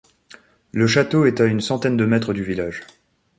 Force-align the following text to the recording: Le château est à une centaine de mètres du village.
Le 0.71 0.87
château 0.87 1.27
est 1.27 1.41
à 1.41 1.45
une 1.45 1.61
centaine 1.61 1.95
de 1.95 2.07
mètres 2.07 2.33
du 2.33 2.43
village. 2.43 2.81